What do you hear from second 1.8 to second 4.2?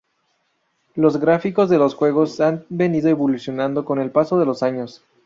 juegos han venido evolucionando con el